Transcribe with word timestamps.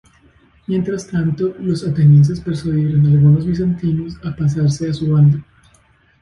Mientras 0.65 1.05
tanto, 1.05 1.55
los 1.59 1.87
atenienses 1.87 2.41
persuadieron 2.41 3.05
a 3.05 3.09
algunos 3.11 3.45
bizantinos 3.45 4.17
a 4.25 4.35
pasarse 4.35 4.89
a 4.89 4.93
su 4.95 5.11
bando. 5.11 5.43